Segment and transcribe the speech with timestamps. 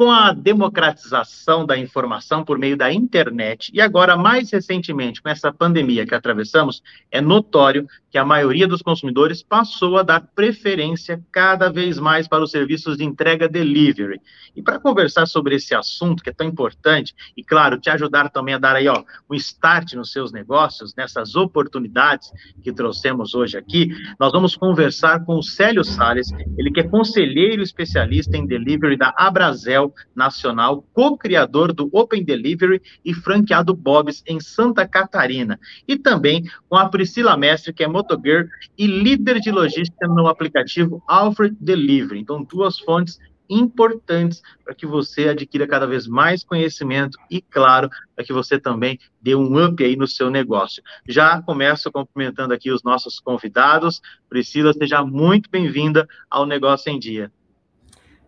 [0.00, 3.70] Com a democratização da informação por meio da internet.
[3.74, 8.82] E agora, mais recentemente, com essa pandemia que atravessamos, é notório que a maioria dos
[8.82, 14.20] consumidores passou a dar preferência cada vez mais para os serviços de entrega delivery.
[14.56, 18.54] E para conversar sobre esse assunto que é tão importante e, claro, te ajudar também
[18.54, 23.90] a dar aí ó, um start nos seus negócios, nessas oportunidades que trouxemos hoje aqui,
[24.18, 29.14] nós vamos conversar com o Célio Sales, ele que é conselheiro especialista em delivery da
[29.16, 35.60] Abrazel Nacional, co-criador do Open Delivery e franqueado Bob's em Santa Catarina.
[35.86, 41.02] E também com a Priscila Mestre, que é motogirl e líder de logística no aplicativo
[41.06, 42.20] Alfred Delivery.
[42.20, 43.18] Então, duas fontes
[43.48, 48.98] importantes para que você adquira cada vez mais conhecimento e, claro, para que você também
[49.20, 50.82] dê um up aí no seu negócio.
[51.08, 54.00] Já começo cumprimentando aqui os nossos convidados.
[54.28, 57.32] Priscila, seja muito bem-vinda ao Negócio em Dia.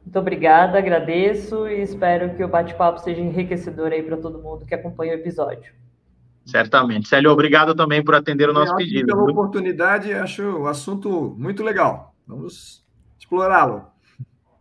[0.04, 4.74] Muito obrigada, agradeço e espero que o bate-papo seja enriquecedor aí para todo mundo que
[4.74, 5.72] acompanha o episódio.
[6.44, 7.08] Certamente.
[7.08, 9.06] Célio, obrigado também por atender o nosso pedido.
[9.06, 12.14] Pela oportunidade, acho o assunto muito legal.
[12.26, 12.84] Vamos
[13.18, 13.92] explorá-lo.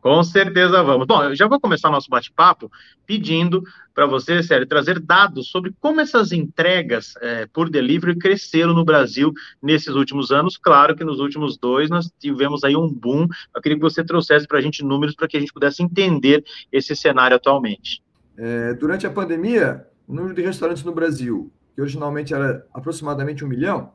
[0.02, 1.06] Com certeza vamos.
[1.06, 2.72] Bom, eu já vou começar nosso bate-papo
[3.06, 3.62] pedindo
[3.94, 9.32] para você, Sérgio, trazer dados sobre como essas entregas é, por delivery cresceram no Brasil
[9.62, 10.58] nesses últimos anos.
[10.58, 13.28] Claro que nos últimos dois nós tivemos aí um boom.
[13.56, 16.44] Eu queria que você trouxesse para a gente números para que a gente pudesse entender
[16.72, 18.02] esse cenário atualmente.
[18.36, 23.92] É, durante a pandemia, o número de restaurantes no Brasil, originalmente era aproximadamente um milhão,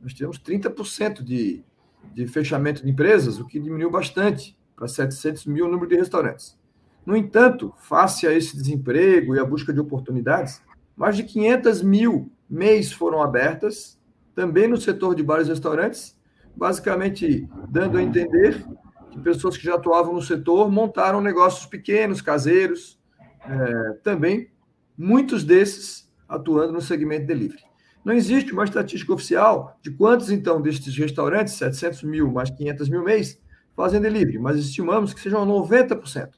[0.00, 1.64] nós tivemos 30% de,
[2.12, 6.58] de fechamento de empresas, o que diminuiu bastante para 700 mil número de restaurantes.
[7.06, 10.62] No entanto, face a esse desemprego e a busca de oportunidades,
[10.96, 13.98] mais de 500 mil MEIs foram abertas,
[14.34, 16.16] também no setor de bares e restaurantes,
[16.56, 18.64] basicamente dando a entender
[19.10, 22.98] que pessoas que já atuavam no setor montaram negócios pequenos, caseiros,
[23.44, 24.48] é, também,
[24.96, 27.62] muitos desses atuando no segmento delivery.
[28.04, 33.04] Não existe uma estatística oficial de quantos, então, destes restaurantes, 700 mil mais 500 mil
[33.04, 33.40] mês,
[33.76, 36.30] fazem delivery, mas estimamos que sejam 90%.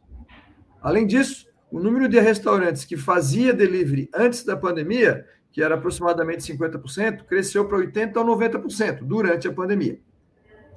[0.82, 6.42] Além disso, o número de restaurantes que fazia delivery antes da pandemia, que era aproximadamente
[6.52, 9.98] 50%, cresceu para 80% ou 90% durante a pandemia.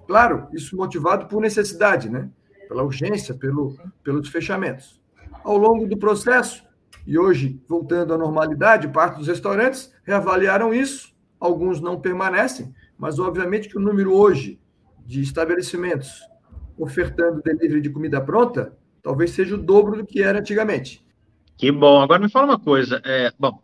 [0.07, 2.29] Claro, isso motivado por necessidade, né?
[2.67, 5.01] pela urgência, pelo, pelos fechamentos.
[5.43, 6.66] Ao longo do processo,
[7.07, 13.69] e hoje voltando à normalidade, parte dos restaurantes reavaliaram isso, alguns não permanecem, mas obviamente
[13.69, 14.59] que o número hoje
[15.05, 16.21] de estabelecimentos
[16.77, 21.06] ofertando delivery de comida pronta, talvez seja o dobro do que era antigamente.
[21.57, 22.01] Que bom.
[22.01, 23.01] Agora me fala uma coisa.
[23.03, 23.59] É, bom,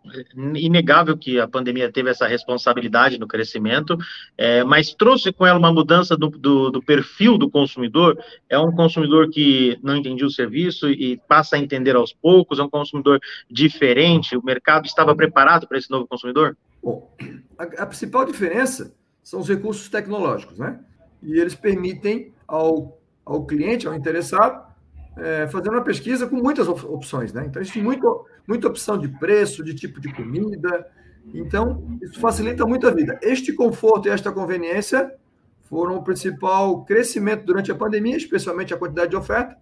[0.55, 3.95] inegável que a pandemia teve essa responsabilidade no crescimento,
[4.35, 8.17] é, mas trouxe com ela uma mudança do, do, do, perfil do consumidor.
[8.49, 12.57] É um consumidor que não entendia o serviço e passa a entender aos poucos.
[12.57, 14.35] É um consumidor diferente.
[14.35, 16.57] O mercado estava preparado para esse novo consumidor?
[16.81, 17.15] Bom,
[17.57, 18.91] a, a principal diferença
[19.23, 20.79] são os recursos tecnológicos, né?
[21.21, 24.72] E eles permitem ao ao cliente, ao interessado,
[25.18, 27.46] é, fazendo uma pesquisa com muitas opções, né?
[27.47, 30.88] Então, existe muito, muita opção de preço, de tipo de comida.
[31.34, 33.19] Então, isso facilita muito a vida.
[33.22, 35.13] Este conforto e esta conveniência
[35.62, 39.57] foram o principal crescimento durante a pandemia, especialmente a quantidade de oferta,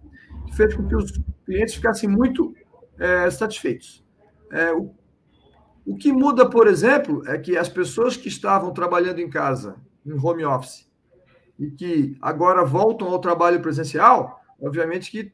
[0.46, 1.12] que fez com que os
[1.44, 2.54] clientes ficassem muito
[2.98, 4.04] é, satisfeitos.
[4.50, 4.94] É, o,
[5.86, 10.12] o que muda, por exemplo, é que as pessoas que estavam trabalhando em casa, em
[10.12, 10.90] home office,
[11.58, 15.32] e que agora voltam ao trabalho presencial, obviamente que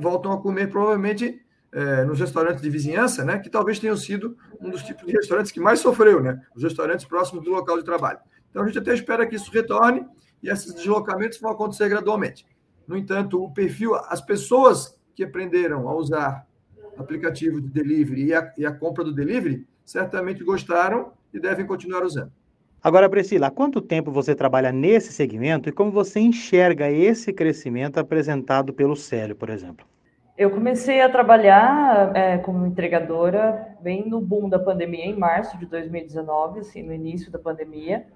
[0.00, 1.40] voltam a comer provavelmente
[1.72, 5.52] é, nos restaurantes de vizinhança, né, que talvez tenham sido um dos tipos de restaurantes
[5.52, 8.18] que mais sofreu, né, os restaurantes próximos do local de trabalho.
[8.50, 10.06] Então a gente até espera que isso retorne
[10.42, 12.46] e esses deslocamentos vão acontecer gradualmente.
[12.86, 16.46] No entanto, o perfil, as pessoas que aprenderam a usar
[16.96, 22.02] aplicativo de delivery e a, e a compra do delivery certamente gostaram e devem continuar
[22.04, 22.32] usando.
[22.82, 27.98] Agora, Priscila, há quanto tempo você trabalha nesse segmento e como você enxerga esse crescimento
[27.98, 29.84] apresentado pelo Célio, por exemplo?
[30.38, 35.64] Eu comecei a trabalhar é, como entregadora bem no boom da pandemia, em março de
[35.64, 38.06] 2019, assim, no início da pandemia.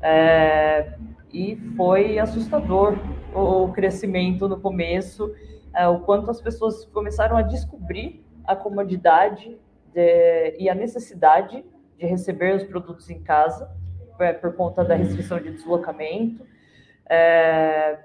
[0.00, 0.94] É,
[1.32, 2.96] e foi assustador
[3.34, 5.34] o, o crescimento no começo,
[5.74, 9.58] é, o quanto as pessoas começaram a descobrir a comodidade
[9.92, 11.64] de, e a necessidade
[11.98, 13.68] de receber os produtos em casa
[14.18, 16.46] é, por conta da restrição de deslocamento.
[17.08, 17.98] É,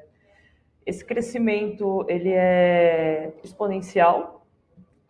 [0.85, 4.45] esse crescimento ele é exponencial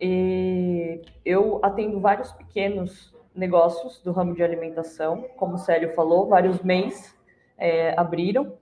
[0.00, 6.62] e eu atendo vários pequenos negócios do ramo de alimentação, como o Célio falou, vários
[6.62, 7.16] MEIs
[7.56, 8.54] é, abriram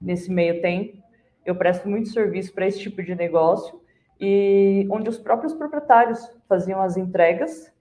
[0.00, 0.98] nesse meio tempo.
[1.44, 3.80] Eu presto muito serviço para esse tipo de negócio
[4.20, 7.72] e onde os próprios proprietários faziam as entregas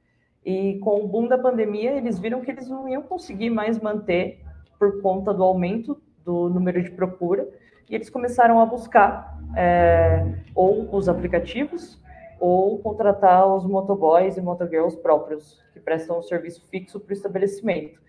[0.48, 4.40] e com o boom da pandemia eles viram que eles não iam conseguir mais manter
[4.80, 7.46] por conta do aumento do número de procura
[7.90, 12.02] e eles começaram a buscar é, ou os aplicativos
[12.40, 18.00] ou contratar os motoboys e motogirls próprios que prestam um serviço fixo para o estabelecimento.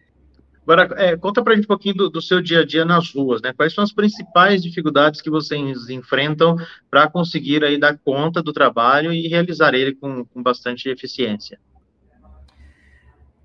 [0.63, 3.13] Agora, é, conta para a gente um pouquinho do, do, seu dia a dia nas
[3.15, 3.55] ruas, né?
[3.55, 6.57] Quais são as principais dificuldades que vocês enfrentam
[6.91, 11.59] para conseguir aí dar conta do trabalho e realizar ele com, com bastante eficiência?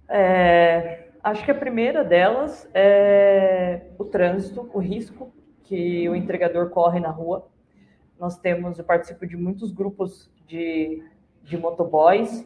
[0.09, 5.33] É, acho que a primeira delas é o trânsito, o risco
[5.63, 7.47] que o entregador corre na rua.
[8.19, 11.03] Nós temos, eu participo de muitos grupos de,
[11.43, 12.45] de motoboys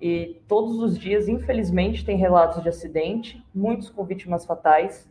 [0.00, 5.10] e todos os dias, infelizmente, tem relatos de acidente, muitos com vítimas fatais.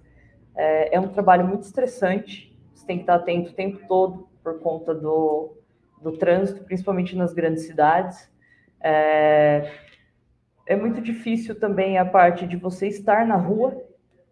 [0.55, 4.59] É, é um trabalho muito estressante, você tem que estar atento o tempo todo por
[4.59, 5.57] conta do,
[6.01, 8.31] do trânsito, principalmente nas grandes cidades.
[8.79, 9.69] É,
[10.68, 13.75] é muito difícil também a parte de você estar na rua,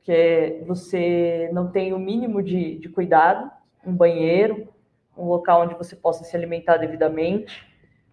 [0.04, 3.50] que é, você não tem o mínimo de, de cuidado,
[3.86, 4.68] um banheiro,
[5.18, 7.66] um local onde você possa se alimentar devidamente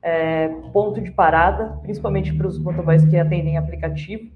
[0.02, 4.30] é, ponto de parada, principalmente para os motoboys que atendem aplicativo.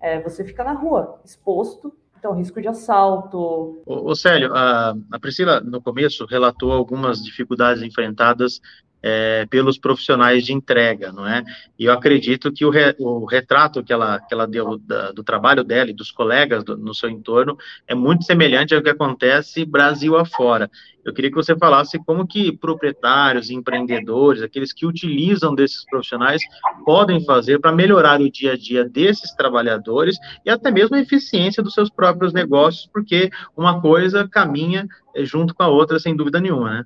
[0.00, 3.82] É, você fica na rua, exposto, então risco de assalto.
[3.84, 8.60] Ô, ô Célio, a, a Priscila, no começo, relatou algumas dificuldades enfrentadas
[9.06, 11.44] é, pelos profissionais de entrega, não é?
[11.78, 15.22] E eu acredito que o, re, o retrato que ela, que ela deu da, do
[15.22, 17.54] trabalho dela e dos colegas do, no seu entorno
[17.86, 20.70] é muito semelhante ao que acontece Brasil afora.
[21.04, 26.40] Eu queria que você falasse como que proprietários, empreendedores, aqueles que utilizam desses profissionais,
[26.86, 30.16] podem fazer para melhorar o dia a dia desses trabalhadores
[30.46, 35.54] e até mesmo a eficiência dos seus próprios negócios, porque uma coisa caminha é, junto
[35.54, 36.84] com a outra, sem dúvida nenhuma, né?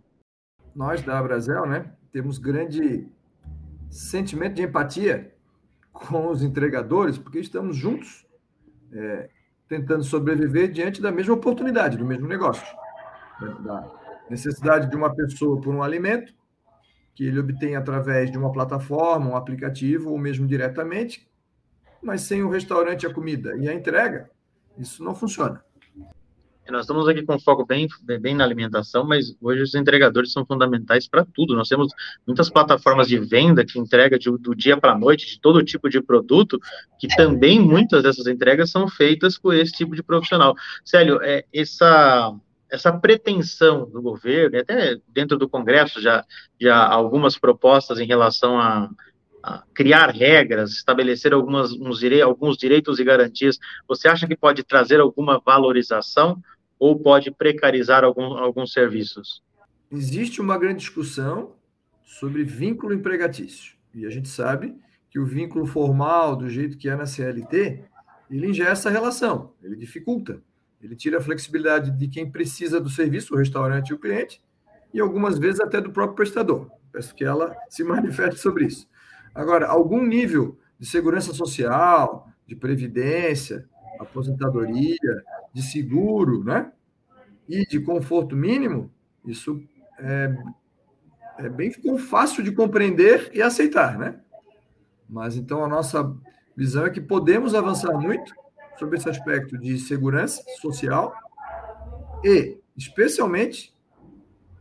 [0.75, 3.07] Nós da Brasil, né, temos grande
[3.89, 5.33] sentimento de empatia
[5.93, 8.27] com os entregadores, porque estamos juntos
[8.93, 9.31] é,
[9.69, 12.67] tentando sobreviver diante da mesma oportunidade, do mesmo negócio.
[13.61, 13.89] Da
[14.29, 16.35] necessidade de uma pessoa por um alimento,
[17.15, 21.31] que ele obtém através de uma plataforma, um aplicativo, ou mesmo diretamente,
[22.03, 24.29] mas sem o restaurante a comida e a entrega,
[24.77, 25.65] isso não funciona.
[26.71, 27.89] Nós estamos aqui com foco bem,
[28.21, 31.57] bem na alimentação, mas hoje os entregadores são fundamentais para tudo.
[31.57, 31.93] Nós temos
[32.27, 36.01] muitas plataformas de venda que entregam do dia para a noite de todo tipo de
[36.03, 36.61] produto,
[37.01, 40.55] que também muitas dessas entregas são feitas por esse tipo de profissional.
[40.85, 42.35] Célio, é, essa,
[42.71, 46.25] essa pretensão do governo, até dentro do Congresso já,
[46.61, 48.91] já algumas propostas em relação a,
[49.73, 55.41] criar regras, estabelecer algumas, uns, alguns direitos e garantias, você acha que pode trazer alguma
[55.43, 56.43] valorização
[56.79, 59.43] ou pode precarizar algum, alguns serviços?
[59.91, 61.55] Existe uma grande discussão
[62.05, 63.77] sobre vínculo empregatício.
[63.95, 64.77] E a gente sabe
[65.11, 67.85] que o vínculo formal, do jeito que é na CLT,
[68.31, 70.43] ele ingessa a relação, ele dificulta.
[70.81, 74.41] Ele tira a flexibilidade de quem precisa do serviço, o restaurante e o cliente,
[74.93, 76.71] e algumas vezes até do próprio prestador.
[76.93, 78.89] Peço que ela se manifeste sobre isso.
[79.35, 86.73] Agora, algum nível de segurança social, de previdência, aposentadoria, de seguro, né?
[87.49, 88.91] E de conforto mínimo,
[89.25, 89.63] isso
[89.99, 90.37] é,
[91.39, 94.21] é bem fácil de compreender e aceitar, né?
[95.09, 96.15] Mas então a nossa
[96.57, 98.35] visão é que podemos avançar muito
[98.79, 101.15] sobre esse aspecto de segurança social
[102.23, 103.75] e, especialmente,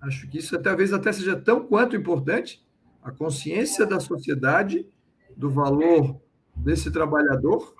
[0.01, 2.65] acho que isso talvez até seja tão quanto importante,
[3.03, 4.88] a consciência da sociedade
[5.35, 6.19] do valor
[6.55, 7.75] desse trabalhador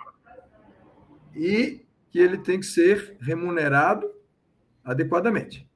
[1.36, 4.10] e que ele tem que ser remunerado
[4.84, 5.68] adequadamente.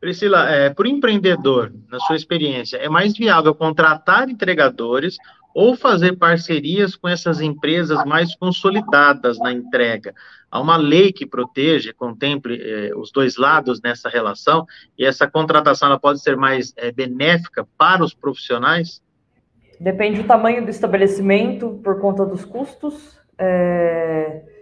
[0.00, 5.18] Priscila, é, para o empreendedor, na sua experiência, é mais viável contratar entregadores
[5.54, 10.14] ou fazer parcerias com essas empresas mais consolidadas na entrega?
[10.50, 14.64] Há uma lei que protege, contemple eh, os dois lados nessa relação,
[14.96, 19.02] e essa contratação ela pode ser mais eh, benéfica para os profissionais?
[19.78, 23.18] Depende do tamanho do estabelecimento, por conta dos custos.
[23.36, 24.59] É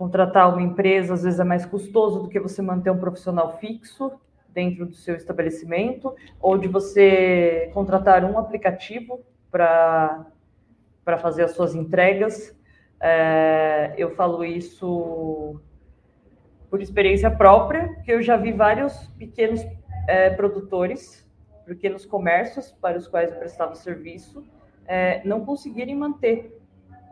[0.00, 4.10] contratar uma empresa às vezes é mais custoso do que você manter um profissional fixo
[4.48, 10.24] dentro do seu estabelecimento, ou de você contratar um aplicativo para
[11.20, 12.58] fazer as suas entregas.
[12.98, 15.60] É, eu falo isso
[16.70, 19.60] por experiência própria, que eu já vi vários pequenos
[20.08, 21.28] é, produtores,
[21.66, 24.42] pequenos comércios para os quais eu prestava serviço,
[24.86, 26.58] é, não conseguirem manter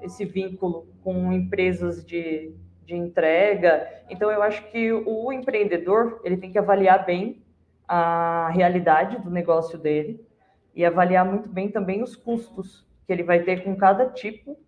[0.00, 2.54] esse vínculo com empresas de,
[2.88, 3.86] de entrega.
[4.08, 7.42] Então, eu acho que o empreendedor ele tem que avaliar bem
[7.86, 10.26] a realidade do negócio dele
[10.74, 14.58] e avaliar muito bem também os custos que ele vai ter com cada tipo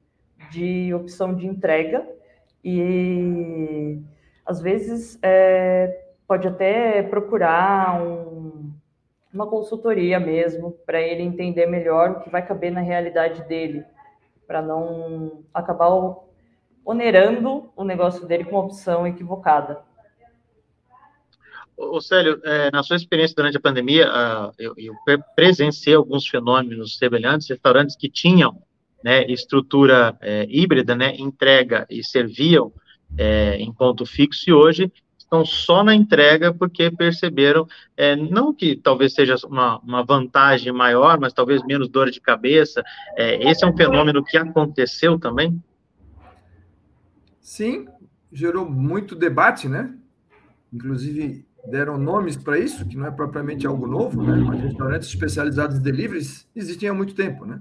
[0.50, 2.06] de opção de entrega
[2.62, 3.98] e
[4.44, 8.70] às vezes é, pode até procurar um,
[9.32, 13.82] uma consultoria mesmo para ele entender melhor o que vai caber na realidade dele,
[14.46, 15.88] para não acabar
[16.84, 19.82] onerando o negócio dele com uma opção equivocada.
[21.76, 24.94] Ô, Célio, é, na sua experiência durante a pandemia, uh, eu, eu,
[25.34, 28.62] presenciei alguns fenômenos semelhantes, restaurantes que tinham
[29.02, 32.70] né, estrutura é, híbrida, né, entrega e serviam
[33.16, 38.76] é, em ponto fixo, e hoje estão só na entrega porque perceberam, é, não que
[38.76, 42.82] talvez seja uma, uma, vantagem maior, mas talvez menos dor de cabeça.
[43.16, 45.62] É, esse é um fenômeno que aconteceu também?
[47.50, 47.88] Sim,
[48.32, 49.92] gerou muito debate, né?
[50.72, 54.36] Inclusive, deram nomes para isso, que não é propriamente algo novo, né?
[54.36, 57.60] Mas restaurantes especializados em deliveries existem há muito tempo, né?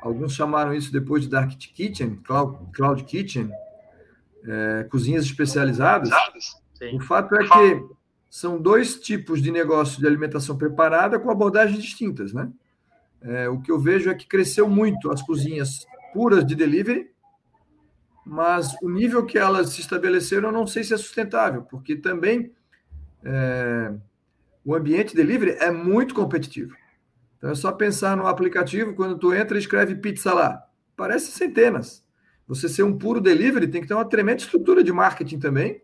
[0.00, 3.50] Alguns chamaram isso depois de Dark Kitchen, Cloud, Cloud Kitchen,
[4.46, 6.08] é, cozinhas especializadas.
[6.72, 6.96] Sim.
[6.96, 7.84] O fato é que
[8.30, 12.50] são dois tipos de negócio de alimentação preparada com abordagens distintas, né?
[13.20, 17.10] É, o que eu vejo é que cresceu muito as cozinhas puras de delivery,
[18.28, 22.52] mas o nível que elas se estabeleceram eu não sei se é sustentável, porque também
[23.24, 23.92] é,
[24.62, 26.76] o ambiente delivery é muito competitivo.
[27.38, 30.62] Então é só pensar no aplicativo, quando tu entra e escreve pizza lá.
[30.94, 32.04] Parece centenas.
[32.46, 35.80] Você ser um puro delivery tem que ter uma tremenda estrutura de marketing também,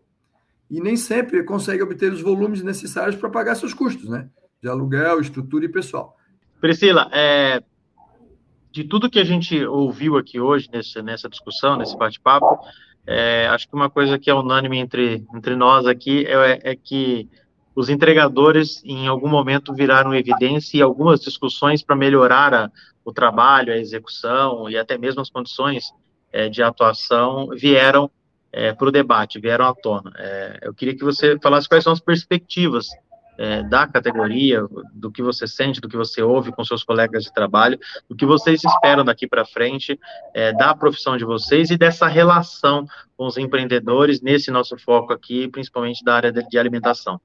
[0.69, 4.29] e nem sempre consegue obter os volumes necessários para pagar seus custos, né?
[4.61, 6.15] De aluguel, estrutura e pessoal.
[6.61, 7.61] Priscila, é,
[8.75, 12.59] de tudo que a gente ouviu aqui hoje nessa, nessa discussão, nesse bate-papo,
[13.07, 17.29] é, acho que uma coisa que é unânime entre, entre nós aqui é, é, que
[17.73, 22.71] os entregadores, em algum momento, viraram evidência e algumas discussões para melhorar a,
[23.05, 25.93] o trabalho, a execução e até mesmo as condições
[26.33, 28.11] é, de atuação vieram
[28.51, 30.11] é, para o debate, vieram à tona.
[30.17, 32.87] É, eu queria que você falasse quais são as perspectivas
[33.37, 37.33] é, da categoria, do que você sente, do que você ouve com seus colegas de
[37.33, 39.99] trabalho, do que vocês esperam daqui para frente,
[40.33, 42.85] é, da profissão de vocês e dessa relação
[43.17, 47.19] com os empreendedores nesse nosso foco aqui, principalmente da área de, alimentação.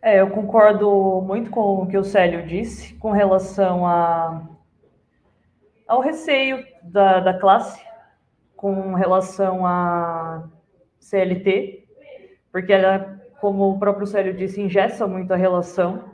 [0.00, 4.42] É, eu concordo muito com o que o Célio disse com relação a,
[5.86, 7.88] ao receio da, da classe
[8.54, 10.48] com relação a
[10.98, 11.84] CLT,
[12.50, 16.04] porque ela como o próprio Célio disse, ingessa muito a relação.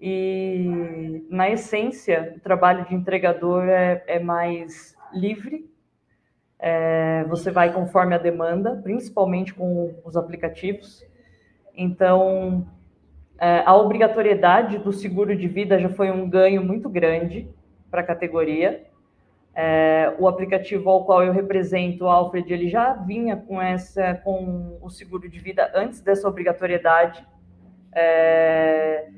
[0.00, 5.68] E, na essência, o trabalho de entregador é, é mais livre.
[6.58, 11.04] É, você vai conforme a demanda, principalmente com os aplicativos.
[11.74, 12.66] Então,
[13.38, 17.48] é, a obrigatoriedade do seguro de vida já foi um ganho muito grande
[17.90, 18.86] para a categoria.
[19.54, 24.78] É, o aplicativo ao qual eu represento, o Alfred, ele já vinha com essa, com
[24.80, 27.26] o seguro de vida antes dessa obrigatoriedade,
[27.92, 29.08] é,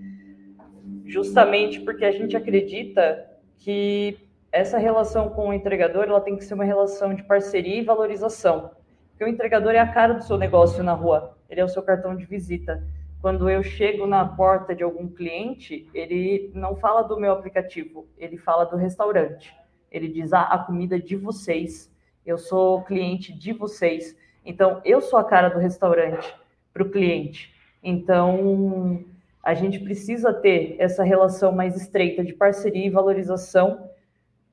[1.05, 4.19] justamente porque a gente acredita que
[4.51, 8.71] essa relação com o entregador ela tem que ser uma relação de parceria e valorização.
[9.11, 11.83] Porque o entregador é a cara do seu negócio na rua, ele é o seu
[11.83, 12.83] cartão de visita.
[13.21, 18.37] Quando eu chego na porta de algum cliente, ele não fala do meu aplicativo, ele
[18.37, 19.55] fala do restaurante.
[19.93, 21.93] Ele diz: ah, a comida de vocês,
[22.25, 24.17] eu sou cliente de vocês.
[24.45, 26.35] Então, eu sou a cara do restaurante
[26.73, 27.55] para o cliente.
[27.83, 29.05] Então,
[29.43, 33.89] a gente precisa ter essa relação mais estreita de parceria e valorização,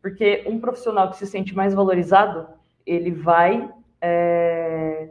[0.01, 2.47] porque um profissional que se sente mais valorizado,
[2.85, 5.09] ele vai é,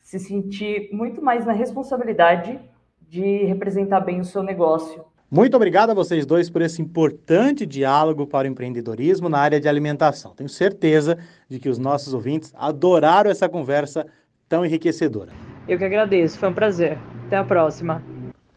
[0.00, 2.58] se sentir muito mais na responsabilidade
[3.00, 8.26] de representar bem o seu negócio muito obrigado a vocês dois por esse importante diálogo
[8.26, 10.34] para o empreendedorismo na área de alimentação.
[10.34, 11.18] Tenho certeza
[11.48, 14.06] de que os nossos ouvintes adoraram essa conversa
[14.48, 15.32] tão enriquecedora.
[15.68, 16.98] Eu que agradeço, foi um prazer.
[17.26, 18.02] Até a próxima.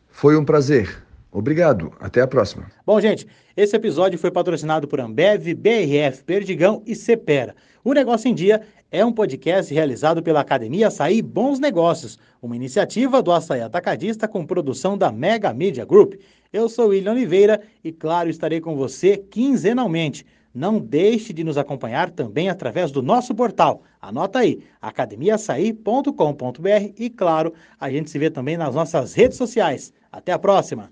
[0.09, 1.03] Foi um prazer.
[1.31, 1.93] Obrigado.
[1.99, 2.65] Até a próxima.
[2.85, 3.25] Bom, gente,
[3.55, 7.55] esse episódio foi patrocinado por Ambev, BRF, Perdigão e Cepera.
[7.83, 8.61] O Negócio em Dia
[8.91, 14.45] é um podcast realizado pela Academia Açaí Bons Negócios, uma iniciativa do Açaí Atacadista com
[14.45, 16.15] produção da Mega Media Group.
[16.53, 20.25] Eu sou William Oliveira e, claro, estarei com você quinzenalmente.
[20.53, 23.83] Não deixe de nos acompanhar também através do nosso portal.
[24.01, 29.93] Anota aí, academiaçaí.com.br e, claro, a gente se vê também nas nossas redes sociais.
[30.11, 30.91] Até a próxima!